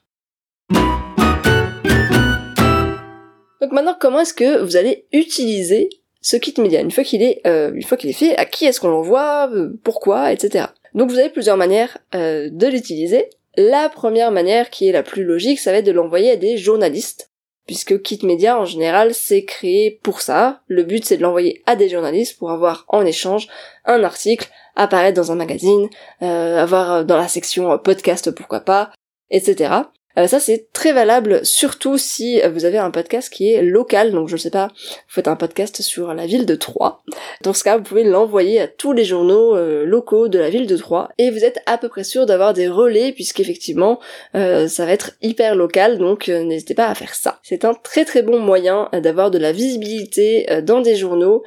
Donc 3.61 3.73
maintenant, 3.73 3.97
comment 3.99 4.21
est-ce 4.21 4.35
que 4.35 4.63
vous 4.63 4.77
allez 4.77 5.07
utiliser 5.13 5.89
ce 6.21 6.37
kit 6.37 6.55
média? 6.61 6.81
Une 6.81 6.91
fois 6.91 7.05
qu'il 7.05 7.23
est 7.23 7.41
une 7.45 7.83
fois 7.83 7.97
qu'il 7.97 8.11
est 8.11 8.13
fait, 8.13 8.37
à 8.37 8.45
qui 8.45 8.67
est-ce 8.67 8.81
qu'on 8.81 8.89
l'envoie, 8.89 9.51
pourquoi, 9.83 10.33
etc. 10.33 10.67
Donc 10.97 11.11
vous 11.11 11.19
avez 11.19 11.29
plusieurs 11.29 11.59
manières 11.59 11.99
euh, 12.15 12.49
de 12.51 12.67
l'utiliser. 12.67 13.29
La 13.57 13.89
première 13.89 14.33
manière 14.33 14.71
qui 14.71 14.89
est 14.89 14.93
la 14.93 15.03
plus 15.03 15.25
logique, 15.25 15.61
ça 15.61 15.71
va 15.71 15.79
être 15.79 15.87
de 15.87 15.93
l'envoyer 15.93 16.33
à 16.33 16.37
des 16.37 16.57
journalistes, 16.57 17.31
puisque 17.67 18.03
Kit 18.03 18.19
Media 18.23 18.59
en 18.59 18.65
général 18.65 19.15
c'est 19.15 19.45
créé 19.45 20.01
pour 20.03 20.23
ça. 20.23 20.63
Le 20.67 20.83
but 20.83 21.05
c'est 21.05 21.19
de 21.19 21.23
l'envoyer 21.23 21.63
à 21.67 21.77
des 21.77 21.91
journalistes 21.91 22.39
pour 22.39 22.51
avoir 22.51 22.87
en 22.89 23.05
échange 23.05 23.47
un 23.85 24.03
article, 24.05 24.49
apparaître 24.75 25.17
dans 25.17 25.33
un 25.33 25.37
magazine, 25.37 25.89
euh, 26.23 26.59
avoir 26.59 27.05
dans 27.05 27.17
la 27.19 27.29
section 27.29 27.79
podcast 27.79 28.31
pourquoi 28.31 28.61
pas, 28.61 28.91
etc. 29.31 29.71
Euh, 30.19 30.27
ça 30.27 30.41
c'est 30.41 30.73
très 30.73 30.93
valable 30.93 31.45
surtout 31.45 31.99
si 31.99 32.41
vous 32.53 32.65
avez 32.65 32.79
un 32.79 32.91
podcast 32.91 33.33
qui 33.33 33.53
est 33.53 33.63
local, 33.63 34.13
donc 34.13 34.29
je 34.29 34.37
sais 34.37 34.51
pas, 34.51 34.69
vous 34.69 35.15
faites 35.15 35.29
un 35.29 35.37
podcast 35.37 35.83
sur 35.83 36.15
la 36.15 36.27
ville 36.27 36.47
de 36.47 36.55
Troyes. 36.55 37.03
Dans 37.43 37.53
ce 37.53 37.65
cas, 37.65 37.77
vous 37.77 37.83
pouvez 37.83 38.05
l'envoyer 38.05 38.61
à 38.61 38.69
tous 38.69 38.93
les 38.93 39.05
journaux 39.05 39.57
euh, 39.57 39.85
locaux 39.85 40.29
de 40.29 40.39
la 40.39 40.51
ville 40.51 40.67
de 40.67 40.77
Troyes 40.77 41.11
et 41.19 41.31
vous 41.31 41.45
êtes 41.45 41.61
à 41.67 41.79
peu 41.79 41.89
près 41.89 42.05
sûr 42.05 42.27
d'avoir 42.27 42.55
des 42.55 42.69
relais 42.69 43.13
puisqu'effectivement 43.13 44.01
euh, 44.35 44.69
ça 44.69 44.87
va 44.87 44.93
être 44.93 45.13
hyper 45.23 45.55
local, 45.55 45.99
donc 45.99 46.29
n'hésitez 46.29 46.75
pas 46.75 46.87
à 46.87 46.95
faire 46.95 47.15
ça. 47.15 47.41
C'est 47.43 47.65
un 47.65 47.75
très 47.75 48.05
très 48.05 48.23
bon 48.23 48.39
moyen 48.39 48.89
d'avoir 48.93 49.31
de 49.31 49.39
la 49.39 49.53
visibilité 49.53 50.47
dans 50.63 50.81
des 50.81 50.97
journaux 50.97 51.43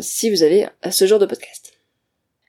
si 0.00 0.30
vous 0.30 0.42
avez 0.42 0.66
ce 0.90 1.06
genre 1.06 1.18
de 1.18 1.26
podcast. 1.26 1.72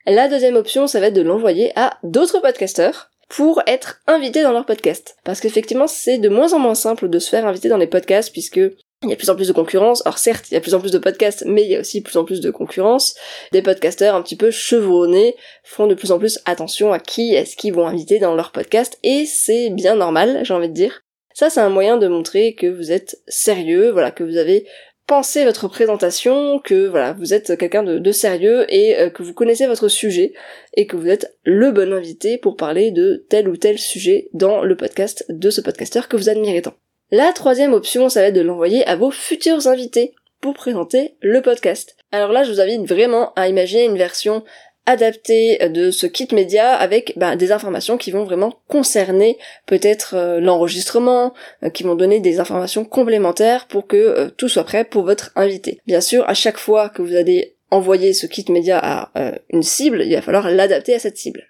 La 0.06 0.28
deuxième 0.28 0.58
option, 0.58 0.86
ça 0.86 1.00
va 1.00 1.08
être 1.08 1.14
de 1.14 1.22
l'envoyer 1.22 1.72
à 1.78 1.98
d'autres 2.04 2.42
podcasteurs 2.42 3.13
pour 3.30 3.62
être 3.68 4.02
invité 4.08 4.44
dans 4.44 4.52
leur 4.52 4.66
podcast. 4.66 5.18
Parce 5.24 5.40
qu'effectivement, 5.40 5.88
c'est 5.88 6.18
de 6.18 6.30
moins 6.30 6.54
en 6.54 6.60
moins 6.60 6.76
simple 6.76 7.10
de 7.10 7.20
se 7.20 7.30
faire 7.30 7.46
inviter 7.46 7.70
dans 7.70 7.78
les 7.78 7.88
podcasts 7.88 8.32
puisque 8.32 8.60
il 9.04 9.10
y 9.10 9.14
a 9.14 9.18
plus 9.18 9.30
en 9.30 9.36
plus 9.36 9.48
de 9.48 9.54
concurrence. 9.54 10.06
Alors 10.06 10.18
certes, 10.18 10.46
il 10.50 10.54
y 10.54 10.58
a 10.58 10.62
plus 10.62 10.74
en 10.74 10.80
plus 10.80 10.92
de 10.92 10.98
podcasts, 10.98 11.44
mais 11.46 11.64
il 11.64 11.70
y 11.70 11.76
a 11.76 11.80
aussi 11.80 12.02
plus 12.02 12.18
en 12.18 12.24
plus 12.24 12.42
de 12.42 12.52
concurrence. 12.52 13.16
Des 13.52 13.62
podcasteurs 13.62 14.16
un 14.16 14.22
petit 14.22 14.38
peu 14.38 14.52
chevronnés 14.52 15.36
font 15.64 15.88
de 15.88 15.96
plus 15.96 16.12
en 16.12 16.20
plus 16.20 16.40
attention 16.46 16.94
à 16.94 17.00
qui 17.00 17.34
est-ce 17.34 17.56
qu'ils 17.56 17.74
vont 17.74 17.88
inviter 17.88 18.20
dans 18.20 18.36
leur 18.36 18.52
podcast, 18.52 18.98
et 19.04 19.26
c'est 19.26 19.70
bien 19.70 19.96
normal, 19.96 20.42
j'ai 20.44 20.54
envie 20.54 20.70
de 20.70 20.74
dire. 20.74 21.02
Ça, 21.34 21.50
c'est 21.50 21.60
un 21.60 21.70
moyen 21.70 21.98
de 21.98 22.08
montrer 22.08 22.54
que 22.54 22.68
vous 22.68 22.92
êtes 22.92 23.20
sérieux, 23.28 23.90
voilà, 23.92 24.12
que 24.12 24.24
vous 24.24 24.38
avez 24.38 24.68
pensez 25.08 25.46
votre 25.46 25.68
présentation, 25.68 26.60
que 26.60 26.88
voilà, 26.88 27.14
vous 27.14 27.34
êtes 27.34 27.58
quelqu'un 27.58 27.84
de, 27.84 28.12
sérieux 28.12 28.66
et 28.70 28.98
euh, 28.98 29.10
que 29.10 29.24
vous 29.24 29.34
connaissez 29.34 29.68
votre 29.68 29.88
sujet 29.88 30.34
et 30.76 30.88
que 30.88 30.96
vous 30.96 31.08
êtes 31.08 31.38
le 31.44 31.72
bon 31.72 31.94
invité 31.94 32.38
pour 32.38 32.56
parler 32.56 32.92
de 32.92 33.26
tel 33.30 33.48
ou 33.48 33.58
tel 33.58 33.78
sujet 33.78 34.30
dans 34.34 34.64
le 34.64 34.76
podcast 34.76 35.26
de 35.30 35.50
ce 35.50 35.62
podcasteur 35.62 36.08
que 36.08 36.18
vous 36.18 36.30
admirez 36.30 36.62
tant. 36.62 36.76
La 37.12 37.32
troisième 37.34 37.74
option, 37.74 38.10
ça 38.10 38.22
va 38.22 38.28
être 38.28 38.36
de 38.36 38.42
l'envoyer 38.42 38.86
à 38.88 38.96
vos 38.96 39.12
futurs 39.12 39.68
invités 39.68 40.16
pour 40.42 40.54
présenter 40.54 41.16
le 41.22 41.42
podcast. 41.42 41.96
Alors 42.12 42.32
là, 42.32 42.44
je 42.44 42.52
vous 42.52 42.60
invite 42.60 42.88
vraiment 42.88 43.34
à 43.36 43.48
imaginer 43.48 43.86
une 43.86 43.98
version 43.98 44.44
adapté 44.86 45.58
de 45.70 45.92
ce 45.92 46.06
kit 46.06 46.28
média 46.34 46.74
avec 46.74 47.14
bah, 47.18 47.36
des 47.36 47.52
informations 47.52 47.98
qui 47.98 48.12
vont 48.12 48.24
vraiment 48.24 48.60
concerner 48.68 49.38
peut-être 49.66 50.16
euh, 50.16 50.40
l'enregistrement, 50.40 51.34
euh, 51.64 51.70
qui 51.70 51.84
vont 51.84 51.96
donner 51.96 52.20
des 52.20 52.40
informations 52.40 52.84
complémentaires 52.84 53.68
pour 53.68 53.88
que 53.88 53.98
euh, 53.98 54.30
tout 54.30 54.50
soit 54.50 54.66
prêt 54.66 54.84
pour 54.84 55.04
votre 55.04 55.32
invité. 55.36 55.80
Bien 55.86 56.02
sûr, 56.02 56.28
à 56.28 56.34
chaque 56.34 56.58
fois 56.58 56.90
que 56.90 57.02
vous 57.02 57.16
allez 57.16 57.56
envoyer 57.72 58.14
ce 58.14 58.28
kit 58.28 58.46
média 58.50 58.78
à 58.78 59.34
une 59.50 59.64
cible, 59.64 60.04
il 60.04 60.14
va 60.14 60.22
falloir 60.22 60.52
l'adapter 60.52 60.94
à 60.94 61.00
cette 61.00 61.18
cible. 61.18 61.48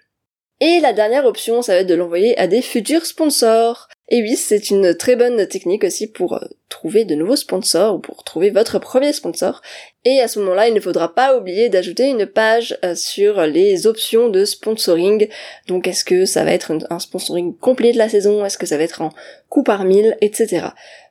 Et 0.60 0.80
la 0.80 0.94
dernière 0.94 1.26
option, 1.26 1.60
ça 1.60 1.74
va 1.74 1.80
être 1.80 1.86
de 1.86 1.94
l'envoyer 1.94 2.38
à 2.38 2.46
des 2.46 2.62
futurs 2.62 3.04
sponsors. 3.04 3.88
Et 4.10 4.20
oui, 4.22 4.36
c'est 4.36 4.70
une 4.70 4.94
très 4.94 5.16
bonne 5.16 5.46
technique 5.46 5.82
aussi 5.82 6.06
pour 6.06 6.34
euh, 6.34 6.44
trouver 6.68 7.06
de 7.06 7.14
nouveaux 7.14 7.36
sponsors 7.36 7.94
ou 7.94 7.98
pour 7.98 8.22
trouver 8.22 8.50
votre 8.50 8.78
premier 8.78 9.14
sponsor. 9.14 9.62
Et 10.04 10.20
à 10.20 10.28
ce 10.28 10.40
moment-là, 10.40 10.68
il 10.68 10.74
ne 10.74 10.80
faudra 10.80 11.14
pas 11.14 11.38
oublier 11.38 11.70
d'ajouter 11.70 12.08
une 12.08 12.26
page 12.26 12.76
euh, 12.84 12.94
sur 12.94 13.46
les 13.46 13.86
options 13.86 14.28
de 14.28 14.44
sponsoring. 14.44 15.28
Donc 15.68 15.88
est-ce 15.88 16.04
que 16.04 16.26
ça 16.26 16.44
va 16.44 16.52
être 16.52 16.70
un 16.90 16.98
sponsoring 16.98 17.56
complet 17.56 17.92
de 17.92 17.98
la 17.98 18.10
saison? 18.10 18.44
Est-ce 18.44 18.58
que 18.58 18.66
ça 18.66 18.76
va 18.76 18.82
être 18.82 19.00
en 19.00 19.10
coup 19.48 19.62
par 19.62 19.86
mille? 19.86 20.18
Etc. 20.20 20.66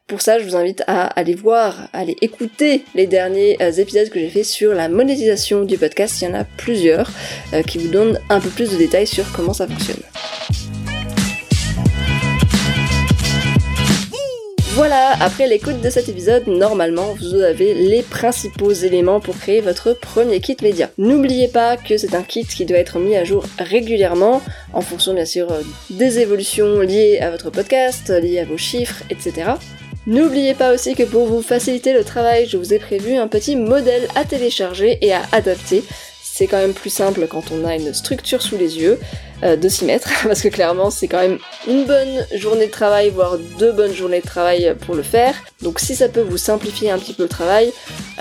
Pour 0.05 0.21
ça, 0.21 0.37
je 0.37 0.43
vous 0.43 0.55
invite 0.55 0.83
à 0.85 1.07
aller 1.07 1.33
voir, 1.33 1.89
à 1.93 2.01
aller 2.01 2.17
écouter 2.21 2.83
les 2.93 3.07
derniers 3.07 3.57
euh, 3.59 3.71
épisodes 3.71 4.09
que 4.09 4.19
j'ai 4.19 4.29
fait 4.29 4.43
sur 4.43 4.75
la 4.75 4.87
monétisation 4.87 5.63
du 5.63 5.79
podcast. 5.79 6.21
Il 6.21 6.25
y 6.25 6.27
en 6.27 6.35
a 6.35 6.43
plusieurs 6.43 7.09
qui 7.65 7.79
vous 7.79 7.87
donnent 7.87 8.19
un 8.29 8.39
peu 8.39 8.49
plus 8.49 8.69
de 8.69 8.77
détails 8.77 9.07
sur 9.07 9.31
comment 9.31 9.53
ça 9.53 9.65
fonctionne. 9.65 10.03
Voilà, 14.75 15.11
après 15.19 15.47
l'écoute 15.47 15.81
de 15.81 15.89
cet 15.91 16.09
épisode, 16.09 16.47
normalement 16.47 17.13
vous 17.13 17.35
avez 17.35 17.75
les 17.75 18.01
principaux 18.01 18.71
éléments 18.71 19.19
pour 19.19 19.37
créer 19.37 19.61
votre 19.61 19.93
premier 19.93 20.39
kit 20.39 20.57
média. 20.63 20.89
N'oubliez 20.97 21.47
pas 21.47 21.77
que 21.77 21.95
c'est 21.95 22.15
un 22.15 22.23
kit 22.23 22.43
qui 22.43 22.65
doit 22.65 22.79
être 22.79 22.97
mis 22.97 23.15
à 23.15 23.23
jour 23.23 23.45
régulièrement, 23.59 24.41
en 24.73 24.81
fonction 24.81 25.13
bien 25.13 25.25
sûr 25.25 25.51
euh, 25.51 25.61
des 25.91 26.17
évolutions 26.17 26.79
liées 26.79 27.19
à 27.19 27.29
votre 27.29 27.51
podcast, 27.51 28.09
liées 28.09 28.39
à 28.39 28.45
vos 28.45 28.57
chiffres, 28.57 29.03
etc. 29.11 29.51
N'oubliez 30.07 30.55
pas 30.55 30.73
aussi 30.73 30.95
que 30.95 31.03
pour 31.03 31.27
vous 31.27 31.43
faciliter 31.43 31.93
le 31.93 32.03
travail, 32.03 32.47
je 32.47 32.57
vous 32.57 32.73
ai 32.73 32.79
prévu 32.79 33.13
un 33.13 33.27
petit 33.27 33.55
modèle 33.55 34.07
à 34.15 34.25
télécharger 34.25 34.97
et 35.01 35.13
à 35.13 35.21
adapter 35.33 35.83
c'est 36.33 36.47
quand 36.47 36.57
même 36.57 36.73
plus 36.73 36.89
simple 36.89 37.27
quand 37.27 37.51
on 37.51 37.63
a 37.63 37.75
une 37.75 37.93
structure 37.93 38.41
sous 38.41 38.57
les 38.57 38.79
yeux 38.79 38.99
euh, 39.43 39.55
de 39.55 39.69
s'y 39.69 39.85
mettre, 39.85 40.09
parce 40.23 40.41
que 40.41 40.47
clairement 40.47 40.89
c'est 40.89 41.07
quand 41.07 41.19
même 41.19 41.39
une 41.67 41.85
bonne 41.85 42.25
journée 42.35 42.67
de 42.67 42.71
travail, 42.71 43.09
voire 43.09 43.37
deux 43.59 43.71
bonnes 43.71 43.93
journées 43.93 44.21
de 44.21 44.25
travail 44.25 44.75
pour 44.85 44.95
le 44.95 45.03
faire. 45.03 45.35
Donc 45.61 45.79
si 45.79 45.95
ça 45.95 46.09
peut 46.09 46.21
vous 46.21 46.37
simplifier 46.37 46.91
un 46.91 46.97
petit 46.97 47.13
peu 47.13 47.23
le 47.23 47.29
travail, 47.29 47.71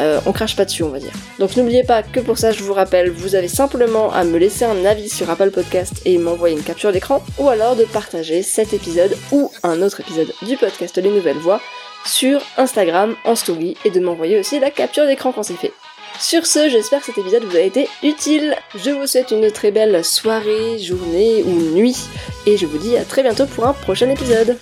euh, 0.01 0.21
on 0.27 0.33
crache 0.33 0.57
pas 0.57 0.65
dessus 0.65 0.83
on 0.83 0.89
va 0.89 0.99
dire. 0.99 1.13
Donc 1.39 1.57
n'oubliez 1.57 1.85
pas 1.85 2.03
que 2.03 2.21
pour 2.21 2.39
ça 2.39 2.53
je 2.53 2.63
vous 2.63 2.75
rappelle, 2.75 3.11
vous 3.11 3.35
avez 3.35 3.49
simplement 3.49 4.13
à 4.13 4.25
me 4.25 4.39
laisser 4.39 4.65
un 4.65 4.85
avis 4.85 5.09
sur 5.09 5.31
Apple 5.31 5.51
Podcast 5.51 6.03
et 6.05 6.19
m'envoyer 6.19 6.57
une 6.57 6.63
capture 6.63 6.93
d'écran, 6.93 7.23
ou 7.39 7.49
alors 7.49 7.77
de 7.77 7.85
partager 7.85 8.43
cet 8.43 8.73
épisode 8.73 9.17
ou 9.31 9.51
un 9.63 9.83
autre 9.83 10.01
épisode 10.01 10.33
du 10.43 10.57
podcast 10.57 10.99
Les 10.99 11.11
Nouvelles 11.11 11.39
Voix 11.39 11.61
sur 12.05 12.41
Instagram 12.57 13.15
en 13.25 13.35
story 13.35 13.77
et 13.85 13.91
de 13.91 14.01
m'envoyer 14.01 14.39
aussi 14.39 14.59
la 14.59 14.71
capture 14.71 15.07
d'écran 15.07 15.33
quand 15.33 15.43
c'est 15.43 15.55
fait. 15.55 15.73
Sur 16.19 16.47
ce, 16.47 16.69
j'espère 16.69 17.01
que 17.01 17.07
cet 17.07 17.19
épisode 17.19 17.45
vous 17.45 17.57
a 17.57 17.61
été 17.61 17.89
utile. 18.03 18.55
Je 18.77 18.91
vous 18.91 19.07
souhaite 19.07 19.33
une 19.33 19.51
très 19.51 19.71
belle 19.71 20.05
soirée, 20.05 20.79
journée 20.79 21.43
ou 21.43 21.51
nuit, 21.75 21.97
et 22.47 22.57
je 22.57 22.67
vous 22.67 22.79
dis 22.79 22.97
à 22.97 23.05
très 23.05 23.23
bientôt 23.23 23.47
pour 23.47 23.67
un 23.67 23.73
prochain 23.73 24.09
épisode. 24.09 24.57